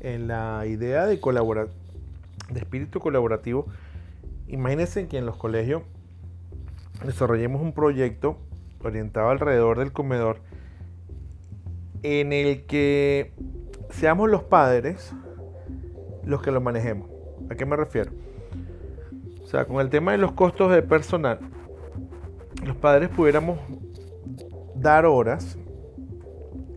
en 0.00 0.28
la 0.28 0.64
idea 0.66 1.06
de, 1.06 1.20
colaborar, 1.20 1.68
de 2.50 2.60
espíritu 2.60 3.00
colaborativo, 3.00 3.66
imagínense 4.48 5.08
que 5.08 5.18
en 5.18 5.26
los 5.26 5.36
colegios 5.36 5.82
desarrollemos 7.04 7.62
un 7.62 7.72
proyecto 7.72 8.38
orientado 8.82 9.30
alrededor 9.30 9.78
del 9.78 9.92
comedor 9.92 10.40
en 12.02 12.32
el 12.32 12.66
que 12.66 13.32
seamos 13.90 14.30
los 14.30 14.44
padres 14.44 15.12
los 16.24 16.42
que 16.42 16.50
lo 16.50 16.60
manejemos. 16.60 17.08
¿A 17.50 17.54
qué 17.54 17.64
me 17.64 17.76
refiero? 17.76 18.10
O 19.42 19.46
sea, 19.46 19.64
con 19.64 19.80
el 19.80 19.90
tema 19.90 20.12
de 20.12 20.18
los 20.18 20.32
costos 20.32 20.72
de 20.72 20.82
personal, 20.82 21.38
los 22.64 22.76
padres 22.76 23.08
pudiéramos 23.08 23.58
dar 24.74 25.06
horas, 25.06 25.56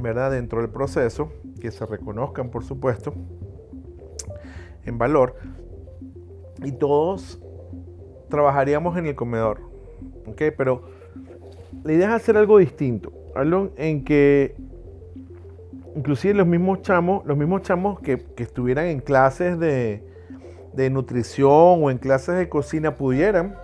¿verdad? 0.00 0.30
Dentro 0.30 0.60
del 0.62 0.70
proceso, 0.70 1.30
que 1.64 1.70
se 1.70 1.86
reconozcan, 1.86 2.50
por 2.50 2.62
supuesto, 2.62 3.14
en 4.84 4.98
valor, 4.98 5.36
y 6.62 6.72
todos 6.72 7.40
trabajaríamos 8.28 8.98
en 8.98 9.06
el 9.06 9.14
comedor, 9.14 9.60
¿ok? 10.26 10.42
Pero 10.58 10.82
la 11.82 11.94
idea 11.94 12.08
es 12.08 12.14
hacer 12.16 12.36
algo 12.36 12.58
distinto, 12.58 13.14
algo 13.34 13.70
en 13.78 14.04
que 14.04 14.56
inclusive 15.96 16.34
los 16.34 16.46
mismos 16.46 16.82
chamos, 16.82 17.24
los 17.24 17.34
mismos 17.34 17.62
chamos 17.62 17.98
que, 18.00 18.22
estuvieran 18.36 18.84
en 18.88 19.00
clases 19.00 19.58
de, 19.58 20.02
de, 20.74 20.90
nutrición 20.90 21.82
o 21.82 21.90
en 21.90 21.96
clases 21.96 22.36
de 22.36 22.50
cocina 22.50 22.94
pudieran 22.94 23.56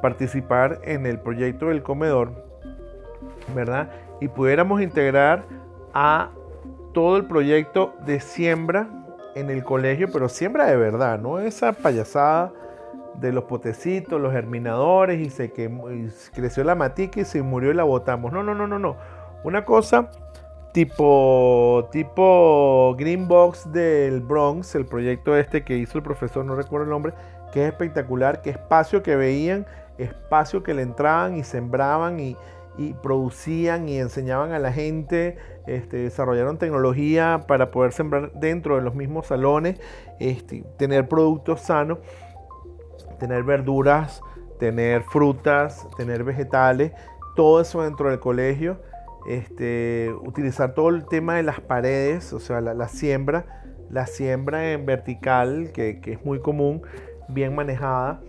participar 0.00 0.80
en 0.84 1.04
el 1.04 1.20
proyecto 1.20 1.66
del 1.66 1.82
comedor, 1.82 2.46
¿verdad? 3.54 3.90
Y 4.22 4.28
pudiéramos 4.28 4.80
integrar 4.80 5.44
a 5.92 6.30
todo 6.96 7.18
el 7.18 7.26
proyecto 7.26 7.94
de 8.06 8.20
siembra 8.20 8.88
en 9.34 9.50
el 9.50 9.64
colegio, 9.64 10.08
pero 10.10 10.30
siembra 10.30 10.64
de 10.64 10.78
verdad, 10.78 11.18
no 11.18 11.40
esa 11.40 11.74
payasada 11.74 12.54
de 13.20 13.32
los 13.32 13.44
potecitos, 13.44 14.18
los 14.18 14.32
germinadores 14.32 15.20
y 15.20 15.28
se 15.28 15.52
quemó, 15.52 15.88
creció 16.32 16.64
la 16.64 16.74
matica 16.74 17.20
y 17.20 17.26
se 17.26 17.42
murió 17.42 17.70
y 17.70 17.74
la 17.74 17.84
botamos. 17.84 18.32
No, 18.32 18.42
no, 18.42 18.54
no, 18.54 18.66
no, 18.66 18.78
no. 18.78 18.96
Una 19.44 19.66
cosa 19.66 20.10
tipo, 20.72 21.86
tipo 21.92 22.96
Green 22.98 23.28
Box 23.28 23.70
del 23.70 24.22
Bronx, 24.22 24.74
el 24.74 24.86
proyecto 24.86 25.36
este 25.36 25.64
que 25.64 25.76
hizo 25.76 25.98
el 25.98 26.02
profesor, 26.02 26.46
no 26.46 26.54
recuerdo 26.54 26.84
el 26.84 26.90
nombre, 26.90 27.12
que 27.52 27.66
es 27.66 27.72
espectacular, 27.72 28.40
que 28.40 28.48
espacio 28.48 29.02
que 29.02 29.16
veían, 29.16 29.66
espacio 29.98 30.62
que 30.62 30.72
le 30.72 30.80
entraban 30.80 31.36
y 31.36 31.44
sembraban 31.44 32.20
y, 32.20 32.38
producían 33.02 33.88
y 33.88 33.98
enseñaban 33.98 34.52
a 34.52 34.58
la 34.58 34.72
gente, 34.72 35.36
este, 35.66 35.98
desarrollaron 35.98 36.58
tecnología 36.58 37.44
para 37.48 37.70
poder 37.70 37.92
sembrar 37.92 38.32
dentro 38.34 38.76
de 38.76 38.82
los 38.82 38.94
mismos 38.94 39.26
salones, 39.26 39.80
este, 40.20 40.64
tener 40.76 41.08
productos 41.08 41.62
sanos, 41.62 41.98
tener 43.18 43.42
verduras, 43.44 44.20
tener 44.58 45.02
frutas, 45.02 45.86
tener 45.96 46.24
vegetales, 46.24 46.92
todo 47.34 47.60
eso 47.60 47.82
dentro 47.82 48.10
del 48.10 48.20
colegio 48.20 48.78
este, 49.26 50.14
utilizar 50.22 50.74
todo 50.74 50.90
el 50.90 51.04
tema 51.06 51.34
de 51.34 51.42
las 51.42 51.60
paredes, 51.60 52.32
o 52.32 52.40
sea, 52.40 52.60
la, 52.60 52.88
siembra, 52.88 53.64
la 53.90 54.06
siembra 54.06 54.72
en 54.72 54.86
vertical, 54.86 55.72
que, 55.72 56.00
es 56.04 56.24
muy 56.24 56.40
común, 56.40 56.82
bien 57.28 57.54
manejada. 57.54 58.20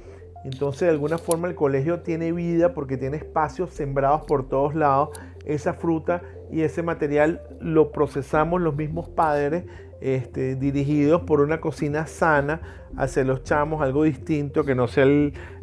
Entonces, 0.43 0.81
de 0.81 0.89
alguna 0.89 1.17
forma, 1.17 1.47
el 1.47 1.55
colegio 1.55 2.01
tiene 2.01 2.31
vida 2.31 2.73
porque 2.73 2.97
tiene 2.97 3.17
espacios 3.17 3.71
sembrados 3.71 4.21
por 4.25 4.47
todos 4.47 4.75
lados. 4.75 5.09
Esa 5.45 5.73
fruta 5.73 6.21
y 6.51 6.61
ese 6.61 6.83
material 6.83 7.41
lo 7.59 7.91
procesamos 7.91 8.61
los 8.61 8.75
mismos 8.75 9.09
padres, 9.09 9.65
este, 9.99 10.55
dirigidos 10.55 11.23
por 11.23 11.41
una 11.41 11.59
cocina 11.59 12.05
sana 12.05 12.61
hacia 12.95 13.23
los 13.23 13.43
chamos, 13.43 13.81
algo 13.81 14.03
distinto, 14.03 14.63
que 14.63 14.75
no 14.75 14.87
sea 14.87 15.05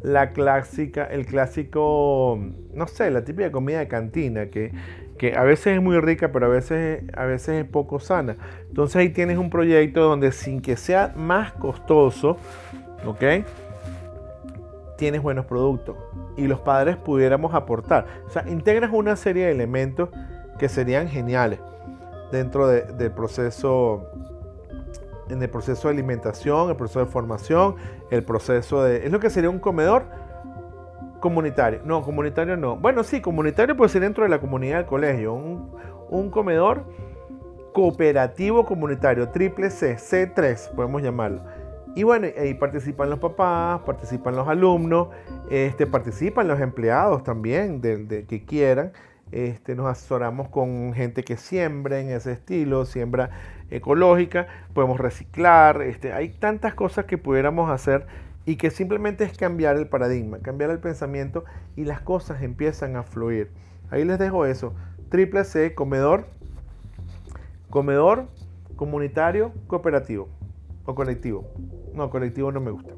la 0.02 0.32
clásica, 0.32 1.04
el 1.04 1.24
clásico, 1.24 2.38
no 2.74 2.86
sé, 2.86 3.10
la 3.10 3.24
típica 3.24 3.50
comida 3.52 3.78
de 3.78 3.88
cantina, 3.88 4.46
que 4.46 4.72
que 5.18 5.36
a 5.36 5.42
veces 5.44 5.76
es 5.76 5.82
muy 5.82 5.98
rica, 6.00 6.32
pero 6.32 6.46
a 6.46 6.48
veces, 6.48 7.02
a 7.16 7.24
veces 7.24 7.64
es 7.64 7.70
poco 7.70 8.00
sana. 8.00 8.36
Entonces 8.68 8.96
ahí 8.96 9.10
tienes 9.10 9.38
un 9.38 9.50
proyecto 9.50 10.02
donde 10.02 10.32
sin 10.32 10.60
que 10.60 10.76
sea 10.76 11.12
más 11.16 11.52
costoso, 11.52 12.36
¿ok? 13.06 13.22
Tienes 14.96 15.22
buenos 15.22 15.46
productos 15.46 15.96
y 16.36 16.46
los 16.46 16.60
padres 16.60 16.96
pudiéramos 16.96 17.54
aportar. 17.54 18.06
O 18.26 18.30
sea, 18.30 18.44
integras 18.48 18.90
una 18.92 19.16
serie 19.16 19.46
de 19.46 19.52
elementos 19.52 20.08
que 20.58 20.68
serían 20.68 21.08
geniales 21.08 21.60
dentro 22.30 22.68
del 22.68 23.10
proceso 23.12 24.08
en 25.28 25.42
el 25.42 25.48
proceso 25.48 25.88
de 25.88 25.94
alimentación, 25.94 26.68
el 26.68 26.76
proceso 26.76 27.00
de 27.00 27.06
formación, 27.06 27.76
el 28.10 28.24
proceso 28.24 28.82
de... 28.82 29.06
Es 29.06 29.10
lo 29.10 29.20
que 29.20 29.30
sería 29.30 29.48
un 29.48 29.58
comedor 29.58 30.04
Comunitario. 31.24 31.80
No, 31.86 32.02
comunitario 32.02 32.54
no. 32.54 32.76
Bueno, 32.76 33.02
sí, 33.02 33.22
comunitario 33.22 33.74
puede 33.74 33.88
ser 33.88 34.02
dentro 34.02 34.24
de 34.24 34.28
la 34.28 34.40
comunidad 34.40 34.76
del 34.76 34.84
colegio. 34.84 35.32
Un, 35.32 36.30
comedor 36.30 36.84
cooperativo 37.72 38.66
comunitario, 38.66 39.30
triple 39.30 39.70
C, 39.70 39.96
C3, 39.96 40.74
podemos 40.74 41.00
llamarlo. 41.00 41.40
Y 41.94 42.02
bueno, 42.02 42.26
ahí 42.36 42.54
participan 42.54 43.08
los 43.08 43.20
papás, 43.20 43.80
participan 43.82 44.34
los 44.34 44.48
alumnos, 44.48 45.08
este, 45.50 45.86
participan 45.86 46.48
los 46.48 46.60
empleados 46.60 47.22
también 47.22 47.80
de, 47.80 48.24
que 48.28 48.44
quieran. 48.44 48.92
Este, 49.30 49.74
nos 49.74 49.86
asesoramos 49.86 50.48
con 50.48 50.92
gente 50.94 51.22
que 51.22 51.36
siembra 51.36 52.00
en 52.00 52.10
ese 52.10 52.32
estilo, 52.32 52.84
siembra 52.84 53.30
ecológica, 53.70 54.46
podemos 54.72 55.00
reciclar, 55.00 55.82
este, 55.82 56.12
hay 56.12 56.28
tantas 56.28 56.74
cosas 56.74 57.06
que 57.06 57.18
pudiéramos 57.18 57.70
hacer 57.70 58.06
y 58.44 58.56
que 58.56 58.70
simplemente 58.70 59.24
es 59.24 59.36
cambiar 59.36 59.76
el 59.76 59.88
paradigma, 59.88 60.38
cambiar 60.38 60.70
el 60.70 60.78
pensamiento 60.78 61.44
y 61.74 61.84
las 61.84 62.00
cosas 62.00 62.42
empiezan 62.42 62.96
a 62.96 63.02
fluir. 63.02 63.50
Ahí 63.90 64.04
les 64.04 64.18
dejo 64.18 64.46
eso. 64.46 64.74
Triple 65.08 65.44
C, 65.44 65.74
comedor, 65.74 66.26
comedor 67.70 68.28
comunitario, 68.76 69.52
cooperativo 69.66 70.28
o 70.84 70.94
colectivo. 70.94 71.44
No, 71.94 72.10
colectivo 72.10 72.52
no 72.52 72.60
me 72.60 72.70
gusta. 72.72 72.94